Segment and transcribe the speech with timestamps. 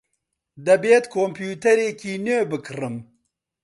[0.67, 2.95] دەبێت کۆمپیوتەرێکی نوێ بکڕم.